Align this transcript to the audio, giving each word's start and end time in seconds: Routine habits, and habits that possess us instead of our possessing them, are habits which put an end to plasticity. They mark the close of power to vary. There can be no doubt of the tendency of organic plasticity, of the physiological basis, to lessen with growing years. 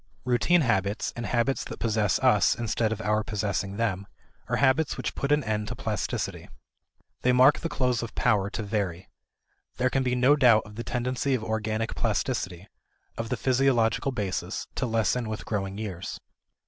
Routine 0.25 0.61
habits, 0.61 1.13
and 1.15 1.27
habits 1.27 1.63
that 1.65 1.77
possess 1.77 2.17
us 2.21 2.55
instead 2.55 2.91
of 2.91 3.01
our 3.01 3.23
possessing 3.23 3.77
them, 3.77 4.07
are 4.47 4.55
habits 4.55 4.97
which 4.97 5.13
put 5.13 5.31
an 5.31 5.43
end 5.43 5.67
to 5.67 5.75
plasticity. 5.75 6.49
They 7.21 7.31
mark 7.31 7.59
the 7.59 7.69
close 7.69 8.01
of 8.01 8.15
power 8.15 8.49
to 8.49 8.63
vary. 8.63 9.09
There 9.77 9.91
can 9.91 10.01
be 10.01 10.15
no 10.15 10.35
doubt 10.35 10.63
of 10.65 10.73
the 10.73 10.83
tendency 10.83 11.35
of 11.35 11.43
organic 11.43 11.93
plasticity, 11.93 12.67
of 13.15 13.29
the 13.29 13.37
physiological 13.37 14.11
basis, 14.11 14.65
to 14.73 14.87
lessen 14.87 15.29
with 15.29 15.45
growing 15.45 15.77
years. 15.77 16.19